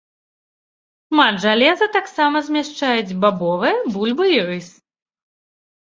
[1.09, 4.67] Шмат жалеза таксама змяшчаюць бабовыя, бульба і рыс.